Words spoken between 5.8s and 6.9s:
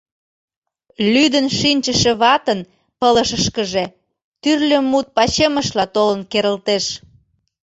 толын керылтеш.